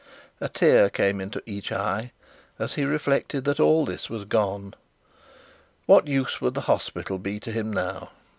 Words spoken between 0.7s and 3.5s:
came into his eyes as he reflected